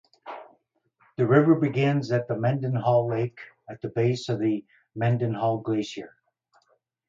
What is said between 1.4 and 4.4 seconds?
begins at the Mendenhall Lake, at the base of